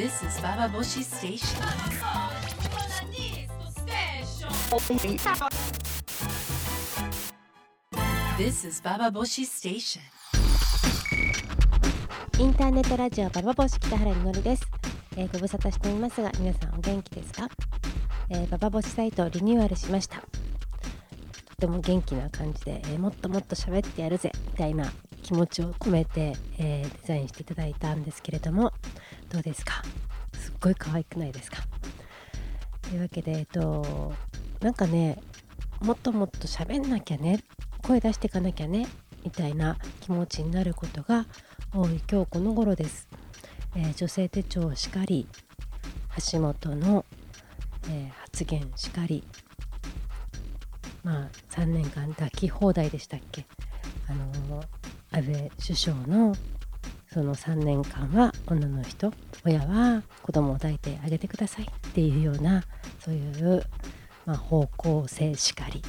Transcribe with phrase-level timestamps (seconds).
[0.00, 1.60] This is Bababoshi Station.
[8.38, 10.00] This is Bababoshi Station.
[12.38, 14.62] インターネットラジオババボシ北原みのりです、
[15.18, 17.50] えーご無沙汰していますが皆さんお元気ですか、
[18.30, 24.90] えーババボシサイトをリニューアルしましたとても元気な感じで、えーもっともっと喋ってやるぜみたいな
[25.22, 28.72] 気持ちを込めて、えーデザインしていただいたんですけれども
[29.30, 29.82] どうですか？
[30.34, 31.62] すっごい可愛くないですか？
[32.82, 34.12] というわけでえっと
[34.60, 35.18] なんかね
[35.80, 37.42] もっともっと喋んなきゃね
[37.82, 38.86] 声出していかなきゃね
[39.24, 41.26] みたいな気持ちになることが
[41.72, 43.08] 多い今日この頃です、
[43.76, 45.26] えー女性手帳しかり
[46.32, 47.04] 橋本の、
[47.88, 49.24] えー発言しかり
[51.02, 53.46] まあ3年間抱き放題でしたっけ？
[54.08, 54.66] あのー
[55.12, 56.34] 安倍首相の
[57.12, 59.12] その3年間は女の人
[59.44, 62.62] 親は子供を抱いてあげてくださいっていうような
[63.00, 63.64] そういう、
[64.26, 65.82] まあ、方向性しかり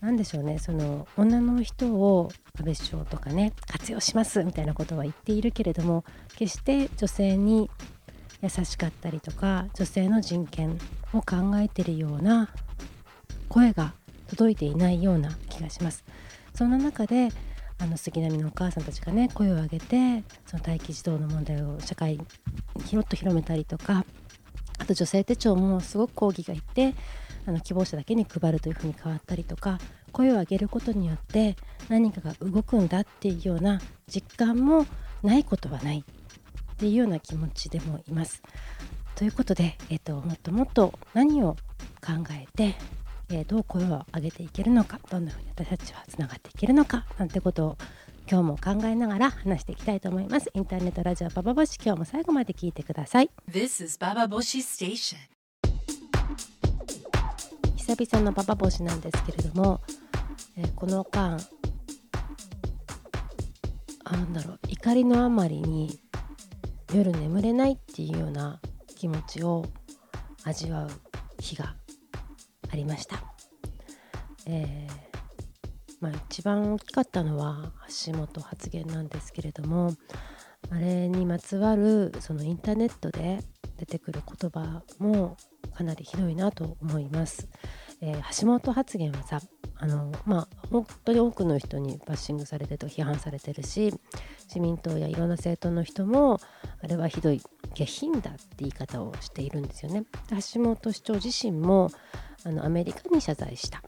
[0.00, 6.04] なんでしょうねその女の人を安倍首相とかね活用しますみたいなことは言っているけれども
[6.36, 7.68] 決して女性に
[8.42, 10.78] 優しかったりとか女性の人権
[11.14, 12.50] を考えてるような
[13.48, 13.94] 声が
[14.28, 16.04] 届いていないような気がします。
[16.54, 17.28] そんな中で
[17.78, 22.24] あの杉並のお母さんたちがね声を上げてその待機児童の問題を社会に
[22.84, 24.04] ひろっと広めたりとか
[24.78, 26.94] あと女性手帳もすごく抗議がいって
[27.46, 29.78] あの希望者だけに配るというふうに変わったりとか
[30.12, 31.56] 声を上げることによって
[31.88, 34.86] 何かが動くんだっていうような実感も
[35.22, 38.42] ないことはないっていうような気持ちでもいます。
[39.14, 41.56] ということで、えー、ともっともっと何を
[42.04, 42.74] 考えて、
[43.28, 47.76] えーどう声を上げていけるのかどんなふうに私たちはつながっていけるのかなんてことを
[48.30, 50.50] 今日も考えながら話していきたいと思います。
[50.52, 53.30] インターネットラジオババボシ今日も最後まで聞いてください。
[53.50, 55.16] This is Bababoshi Station.
[57.76, 59.80] 久々のババボシなんですけれども、
[60.56, 61.38] えーこの間
[64.04, 65.98] あなんだろう怒りのあまりに
[66.94, 68.60] 夜眠れないっていうような
[68.96, 69.64] 気持ちを
[70.44, 70.90] 味わう
[71.40, 71.74] 日が
[72.76, 73.22] ありました。
[74.44, 75.06] えー
[75.98, 77.72] まあ、一番大きかったのは
[78.04, 79.94] 橋本発言なんですけれども
[80.70, 83.40] あれにまつわるそのインターネットで
[83.78, 85.38] 出てくる言葉も
[85.74, 87.48] かなりひどいなと思います。
[88.02, 89.40] えー橋本発言はさ
[89.78, 93.94] あのまあ本当に多くの人にバッシングされてと批判されてるし
[94.44, 96.40] 自民党やいろんな政党の人も
[96.82, 97.40] あれはひどい
[97.74, 100.04] 下品だって言い方をしているんですよね。
[100.54, 101.90] 橋本市長自身も
[102.46, 103.82] あのアメリカに謝罪した。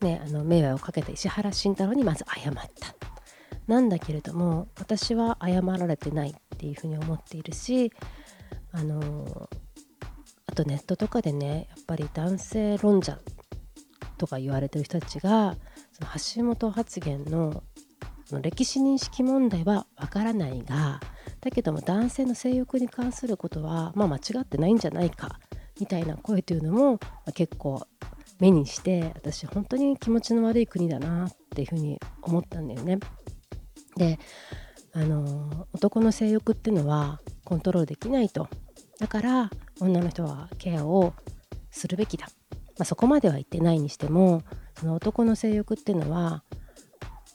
[0.00, 2.94] ね、あの迷惑をかけた石原慎太郎にまず謝った。
[3.68, 7.92] なんだけれども私は謝られてないっていうふうに思っているし
[8.72, 9.48] あの
[10.44, 13.18] あとネットとかでねやっぱり男性論者
[14.18, 15.56] とか言われてる人たちが
[15.92, 16.10] その
[16.44, 17.62] 橋本発言の
[18.30, 21.00] の歴史認識問題はわからないが
[21.40, 25.38] だけども男性の性欲に関することは、まあ、間違ってないんじゃないか
[25.80, 26.98] みたいな声というのも、
[27.34, 27.86] 結構
[28.40, 32.98] 目にして私本当に気持ちの悪い国だなっていうふうに思ったんだよね。
[33.96, 34.18] で
[34.92, 38.48] あの男の性欲っていうのはコントロールできないと
[38.98, 41.14] だから女の人はケアを
[41.70, 42.28] するべきだ、
[42.78, 44.42] まあ、そこまでは言ってないにしても
[44.78, 46.42] その男の性欲っていうのは、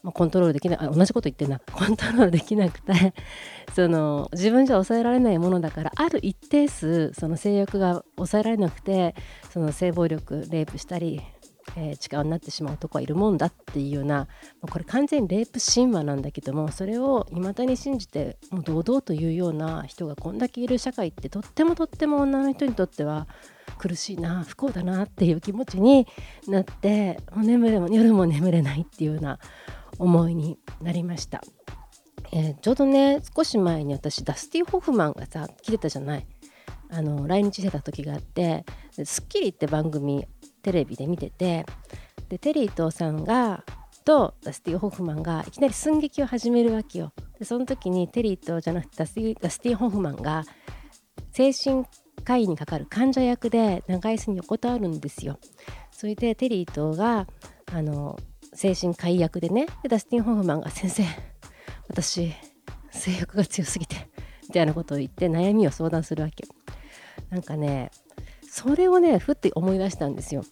[0.02, 1.60] まあ、コントロールできない同じこと言ってんな。
[1.72, 3.14] コントロールできなくて
[3.74, 9.14] その自分じゃ抑えられないものだからある一定数その性欲が抑えられなくて
[9.52, 11.20] その性暴力レイプしたり、
[11.76, 14.26] えー力になってしまう男はいるもんだっていうような
[14.60, 23.28] これ完全にレイプ神話なんだけどもそれを未だに信じてもう堂々というような人がこんだけいる社会ってとってもとっても女の人にとっては
[23.78, 26.06] 苦しいな不幸だなっていう気持ちに
[26.48, 29.38] なってもう眠れも夜も眠れないっていうような
[30.00, 31.42] 思いになりました。
[32.32, 36.26] えーちょうどね少し前に私ダスティ・ホフマンがさ来てたじゃない
[36.88, 40.24] あの来日してた時があって「スッキリ」って番組
[40.62, 41.66] テレビで見てて
[42.28, 43.64] でテリー伊藤さんが
[44.04, 47.12] とダスティ・ホフマンがいきなり寸劇を始めるわけよ。
[47.38, 50.44] でその時にテリーとじゃなくてダスティダスティ・ホフマンが
[51.32, 51.84] 精神
[52.24, 55.38] 科医にかかる患者役で長椅子に横たわるんですよ。
[55.90, 57.26] それでテリーとが
[57.72, 58.18] あの
[58.52, 61.04] 精神科医役でねでダスティン・ホフマンが「先生
[61.88, 62.32] 私
[62.90, 64.08] 性欲が強すぎて」
[64.48, 66.44] みたいなことを言って悩みを相談するわけ。
[67.30, 67.90] なんかね
[68.42, 70.44] それをねふって思い出したんですよ。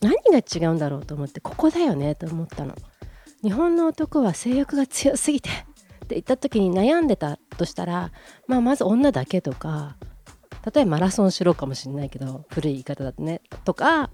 [0.00, 2.74] 何が違うんだろうと思ってここだよねと思ったの。
[3.42, 5.50] 日本の男は性欲が強すぎて
[6.04, 8.12] っで行った時に悩んでたとしたら、
[8.46, 9.96] まあ、まず女だけとか
[10.72, 14.10] 例えばマラソンしろかもしれないけど古い言い方だとねとか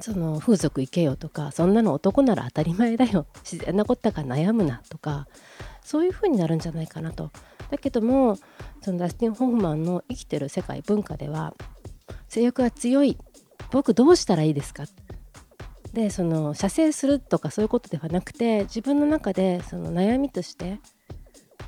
[0.00, 3.26] その風俗行けよとかそんなの男なら当たり前だよ。
[3.44, 5.28] 自然なことだから悩むなとか
[5.82, 7.30] そういう風になるんじゃないかなと。
[7.70, 8.36] だけども
[8.82, 11.54] そのダスティン・ホフマンの生きてる世界文化では
[12.28, 13.18] 性欲が強い。
[13.70, 14.84] 僕どうしたらいいですか？
[15.92, 20.80] でその射精するとかそういうことではなくて自分の中でその悩みとして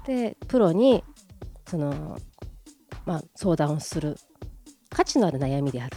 [0.07, 1.05] でプロに
[1.67, 2.19] その、
[3.07, 4.17] まあ、相談をする。
[4.91, 5.97] 価値のある悩みである。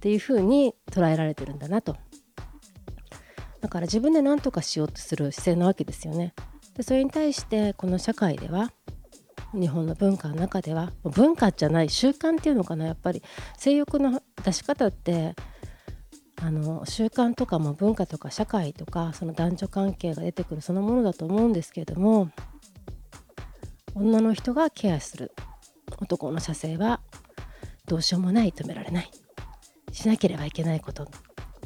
[0.00, 1.94] っていうふうに捉えられてるんだなと。
[3.60, 6.32] だから自分で何とかしようとする姿勢なわけですよね。
[6.74, 8.72] でそれに対してこの社会では
[9.52, 13.22] 日本の文化の中では文化じゃない習慣っていうのかなやっぱり。
[13.58, 15.36] 性欲の出し方って
[16.40, 22.30] あの習慣とかも文化とか社会とかその男女関係が出てくるそのものだと思うんですけれども
[23.94, 25.32] 女の人がケアする。
[25.98, 27.00] 男の射精は
[27.84, 29.10] どうしようもない止められない。
[30.00, 31.06] しなければいけないことっ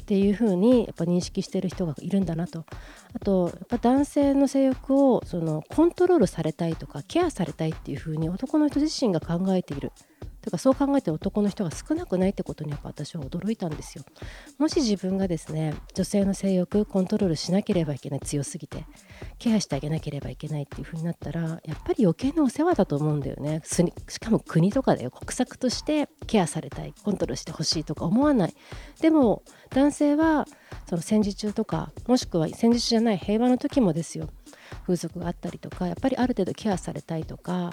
[0.07, 2.67] ていうふうにやっぱ認識してる人がいるんだなと。
[3.15, 9.93] あとやっぱ男性の性欲をそのコントロールされたいとかケアされたいっていうふうに男の人自身が考えている。
[10.45, 14.05] とかそう考えて男の人が少なくないってことにやっぱ私は驚いたんですよ。
[14.59, 18.87] もし自分がですね女性の性欲コントロールしなければいけない強すぎて
[19.39, 23.63] ケアしてあげなければいけないっていう風になったらやっぱり余計なお世話だと思うんだよね。
[23.65, 28.55] しかも国とかで国策としてケアされたいコントロールしてほしいとか思わない。
[29.01, 30.47] でも男性は
[30.89, 34.29] その戦時中とかもしくは戦時中じゃない平和の時もですよ
[34.83, 37.73] 風俗があったりとかやっぱりある程度ケアされたいとか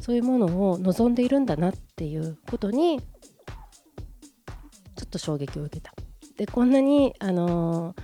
[0.00, 3.04] そういうものを望んでいるんだなっていうことにちょ
[5.04, 5.92] っと衝撃を受けた。
[6.36, 7.94] でこんなにあのー、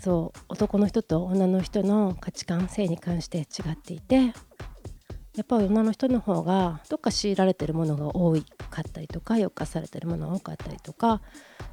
[0.00, 3.42] そう男の人と女の人の価値観性に関して違
[3.72, 4.32] っていて
[5.36, 8.34] やっぱり女の人の方がどっか強いられてるものが多
[8.70, 11.20] かったりとか抑圧されてるものが多かったりとか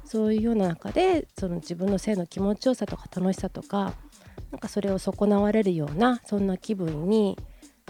[0.04, 3.94] そういうような中でその自分の性の気持ちよさとか楽しさとか
[4.50, 7.38] なんかそれを損なわれるようなそんな気分に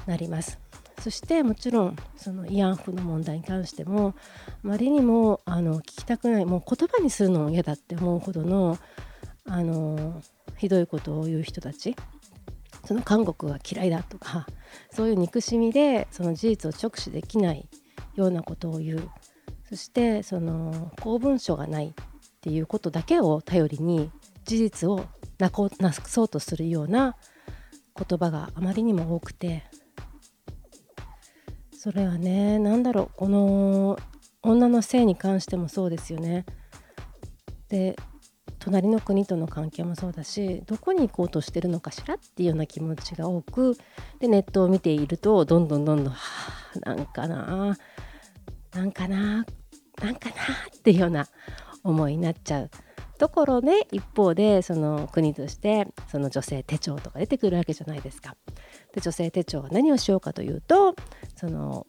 [0.06, 0.59] なります。
[1.00, 4.14] そしてもちろんその慰安婦の問題に関しても
[4.46, 8.78] あまりにもあの聞きたくないもう言葉にするのも嫌だって思うほどの
[9.46, 10.22] あの
[10.58, 11.96] ひどいことを言う人たち。
[12.86, 14.46] その韓国が嫌いだとか
[14.90, 17.68] そういう憎しみでその事実を直視できない
[18.14, 19.08] ようなことを言う。
[19.68, 21.92] そしてその公文書がないっ
[22.40, 24.10] ていうことだけを頼りに
[24.44, 25.04] 事実を
[25.38, 27.16] なこなそうとするような
[27.96, 29.64] 言葉があまりにも多くて。
[31.82, 33.98] それはね何だろうこの
[34.42, 36.44] 女の性に関してもそうですよね。
[37.70, 37.96] で
[38.58, 43.78] 隣の国との関係もそうだしどこに行こうとしてるのかしらっていうような気持ちが多く
[44.18, 46.18] でネットを見ているとどんどんどんどんは
[46.84, 47.78] あなんかな
[48.74, 49.46] なんかな
[50.02, 50.34] なんかな
[50.76, 51.28] っていうような
[51.82, 52.70] 思いになっちゃう
[53.16, 58.36] ところで一方でその国としてその女性手帳とか出てくるわけじゃないですか。
[58.94, 60.94] で女性手帳は何をしようかというと
[61.36, 61.86] その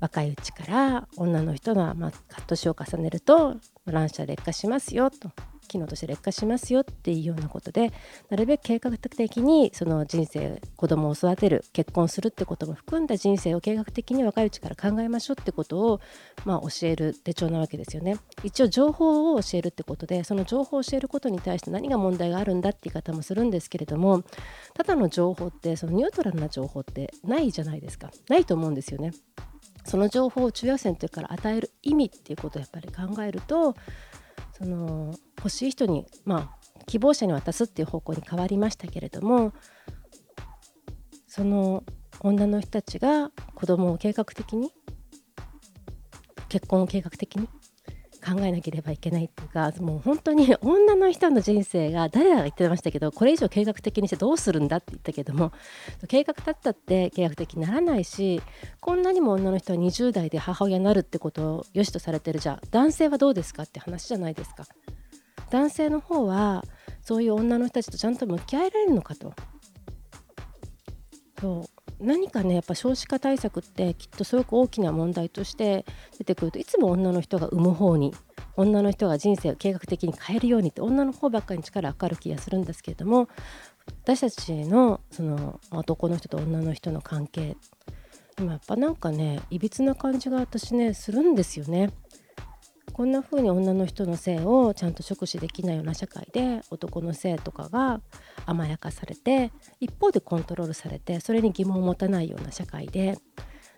[0.00, 2.12] 若いうちから女の人が、まあ、
[2.46, 3.56] 年を重ねると
[3.86, 5.30] 卵子は劣化しますよと。
[5.70, 7.92] 機能として劣化しますよっていうようなことで
[8.28, 16.00] なるべく計画的にその人生子供を育てる結婚するってことも含んだ人生を計画的に若いうちから考えましょうってことを、
[16.44, 18.16] まあ、教える手帳なわけですよね。
[18.42, 24.22] 一応情報を教えるってことでその情報を教えることに対して何が問題があるんだって言い方もするんですけれども
[24.74, 29.12] ただの情報ってそのニュートラルな情報ってないじゃないですかないと思うんですよね。
[29.84, 33.74] その情報を中学生の時から与える意味っていうことをやっぱり考えると
[34.52, 39.52] その欲しい人にまあ希望者に渡すっていう方向に変わりましたけれども
[41.26, 41.84] その
[42.20, 44.72] 女の人たちが子供を計画的に
[46.48, 47.48] 結婚を計画的に
[48.20, 55.52] 考えなければいけないっていうかもう本当に女の人の人生が誰らが言ってましたけどこれ以上計画的にしてどうするんだって言ったけども
[56.08, 58.42] 計画立ったって計画的にならないし
[58.80, 64.64] こんなにも女の人は20代で母親になるってことを良しとされてるじゃ男性はどうですかって話じゃないですか。
[65.50, 66.64] 男性の方は
[67.02, 69.34] そういう女の人たちとちゃんと向き合えられるのかと。
[71.40, 75.84] そう何かねやっぱ少子化対策ってきっとすごく大きな問題として
[76.18, 78.14] 出てくるといつも女の人が産む方に
[78.56, 83.28] 女の人が人生を計画的に変えるようにって女の方ばっかりに力がかかる気がするんですけれども
[84.04, 87.56] 私たちのその男の人と女の人の関係
[88.38, 91.90] 今やっぱなんかねいびつな感じが私ねするんですよね。
[93.00, 98.02] こんな風に女の人の性をちゃんと直視できないような社会で男の性とかが
[98.44, 103.16] 甘やかされて一方でコントロールされてそれに疑問を持たないような社会で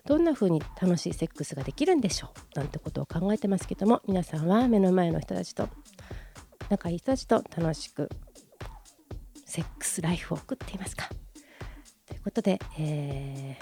[0.05, 2.59] どんな風に楽しいセックスができるんでしょう？
[2.59, 5.69] なんてことを考えてますけども皆さんは目の前の人たちと
[6.67, 8.09] 仲いい人たちと楽しく
[9.45, 11.07] セックスライフを送っていますか？
[12.07, 13.57] ということで、え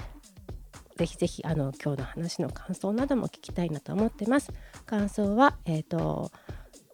[0.95, 4.51] ー、ぜひぜひあの今日の話の感想なども聞きたいなと思ってます。
[4.91, 6.33] 感想は、えーと、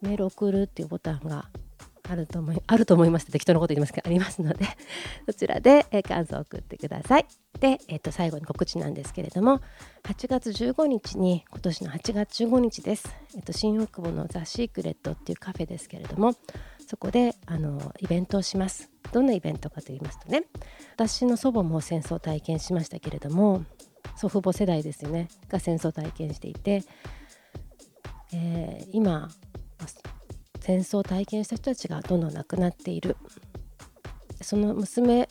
[0.04, 1.50] メール送るっていうボタンが
[2.08, 4.66] あると思い あると思います適当なこと言いますけどありますので
[5.26, 7.26] そちらで、えー、感想を送ってください。
[7.60, 9.62] で、えー、と最後に告知なんですけれども
[10.04, 16.36] 8月15日に今年の8月15日です、えー、と新大久保のザ・シークレットっていうカフェですけれども
[16.88, 20.44] そこであのイベントをしますどんなイベントかと言いますとね
[20.94, 23.66] 私の祖母も戦争を体験しましたけれども
[24.16, 26.84] 祖父母世代ですよねが戦争を体験していて、
[28.34, 29.30] えー、今
[30.68, 33.16] 戦争を体験した人たちがどんどん亡くなっている。
[34.42, 35.30] その娘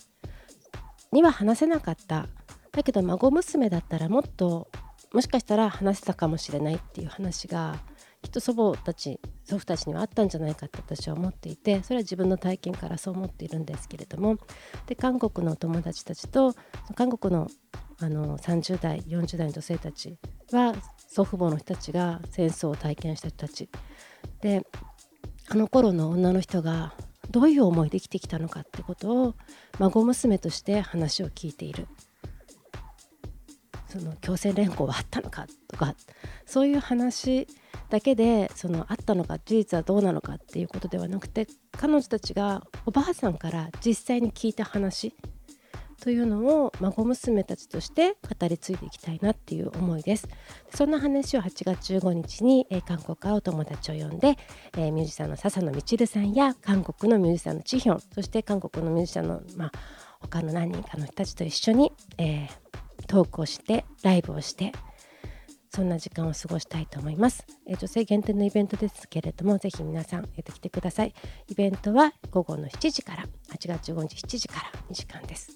[1.12, 2.26] には話せなかった。
[2.72, 4.68] だけど孫娘だったらもっと
[5.12, 7.76] もしかしたら話せたかもしれないっていう話が
[8.22, 14.38] きっと祖母たち祖父たちにはあったんじゃないかって私は思っていてそれは自分の体験からそう思っているんですけれども。
[14.86, 16.54] で韓国のお友達たちと
[16.94, 17.48] 韓国の
[17.98, 20.18] あの30代40代の女性たち
[20.52, 20.74] は
[21.08, 23.68] 祖父母の人たちが戦争を体験した人たち。
[24.40, 24.66] で
[25.48, 26.92] あの頃の女の人が
[27.30, 29.34] どういう思いで生きてきたのかってことを
[29.78, 31.86] 孫娘として話を聞いている。
[33.88, 35.94] その強制連行はあったのかとか
[36.44, 37.46] そういう話
[37.88, 45.14] だけでそのあったのか事実はどうなのかっていうことではなくて彼女たちがおばあさんから実際に聞いた話
[46.02, 50.28] というのを孫娘たちとして語り継いでいきたいなっていう思いです
[50.74, 54.36] そんな話を8月15日に、えー、韓国からお友達を呼んで、
[54.76, 59.72] えー、ミュージシャンの笹野みちるさんや韓国のミュージシャンのチヒョンそして韓国のミュージシャンの、まあ、
[60.20, 64.72] 他の何人かの人たちと一緒に、えー、トークをしてライブをして
[65.76, 67.44] そんな時間を過ごしたいと思います。
[67.66, 71.12] え、女性限定のイベントですけれども、ぜひ皆さん、えー、来てください。
[71.48, 75.54] イベントは午後の7時から、8月15日7時から2時間です。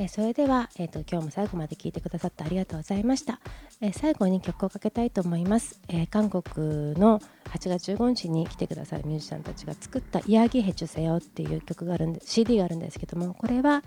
[0.00, 3.40] えそれでは、えーと、今日も最後まで聞いてくださってありがとうございました。
[3.80, 5.80] え最後に曲をかけたいと思います。
[5.88, 13.82] え韓国の8月15日に来てくださるミュージシャンたちが作った「イヤギヘチュセヨ」っていう曲があるんで CD があるんですけどもこれは、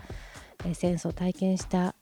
[0.66, 1.94] え戦争を体験した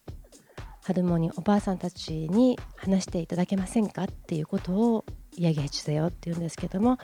[0.83, 5.05] ハルモニーおばあさんたちに話していただけませんかっていうことを
[5.37, 6.99] イヤギヘチュセヨっていうんですけども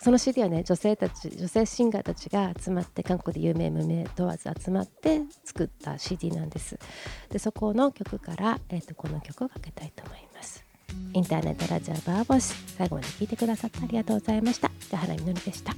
[0.00, 6.78] その CD はね女性たち女性シンガーたちが集まって韓国で有名無名問わず集まって作った CD なんです。
[7.30, 10.64] でそこの曲から、えーと、この曲をかけたいと思います。
[11.12, 14.70] インターネットラジオバーボス最後まで聴いてくださってありがとうございました。
[14.90, 15.74] 田原みのりでした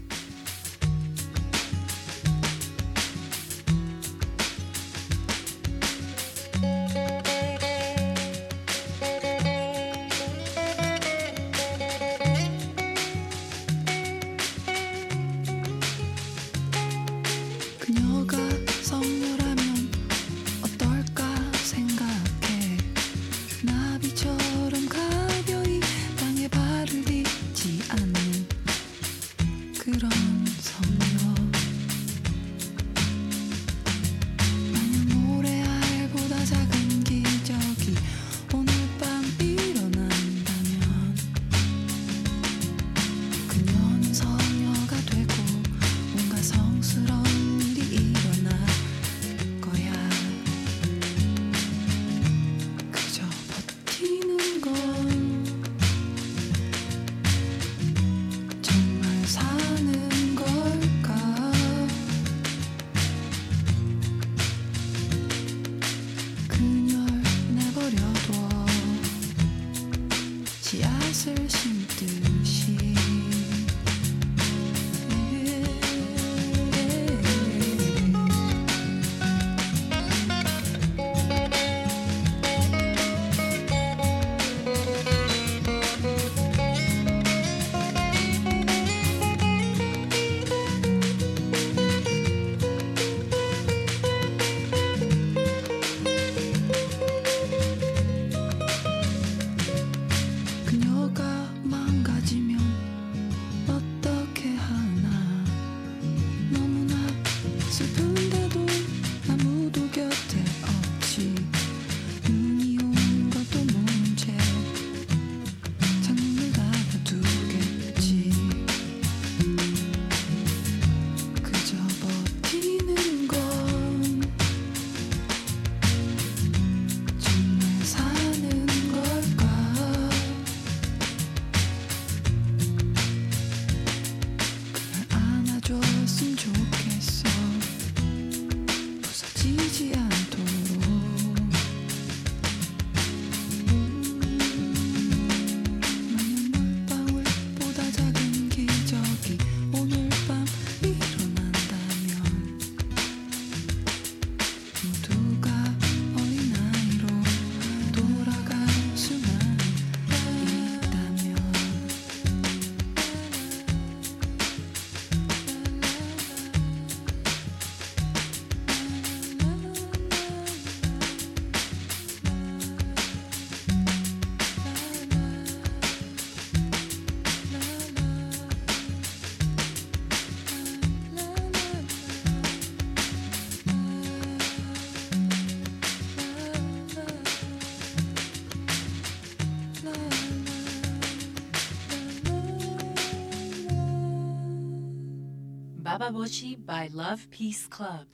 [196.00, 198.06] Bababoshi by Love Peace Club.